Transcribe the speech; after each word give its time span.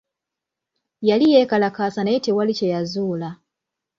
Yali 1.07 1.25
yeekalakaasa 1.33 1.99
naye 2.03 2.19
tewali 2.25 2.53
kye 2.59 2.67
yazuula. 2.73 3.29